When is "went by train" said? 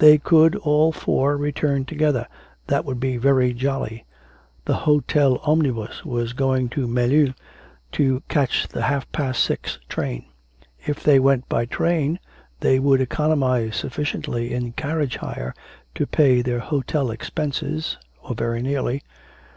11.20-12.18